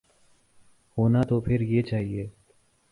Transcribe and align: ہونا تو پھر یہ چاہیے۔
ہونا 0.97 1.21
تو 1.21 1.39
پھر 1.41 1.61
یہ 1.61 1.81
چاہیے۔ 1.81 2.27